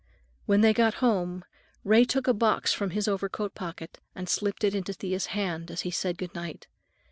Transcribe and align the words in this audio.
When 0.47 0.61
they 0.61 0.73
got 0.73 0.95
home, 0.95 1.45
Ray 1.83 2.05
took 2.05 2.27
a 2.27 2.33
box 2.33 2.73
from 2.73 2.89
his 2.89 3.07
overcoat 3.07 3.53
pocket 3.53 3.99
and 4.15 4.27
slipped 4.27 4.63
it 4.63 4.73
into 4.73 4.93
Thea's 4.93 5.27
hand 5.27 5.69
as 5.69 5.81
he 5.81 5.91
said 5.91 6.17
goodnight. 6.17 6.65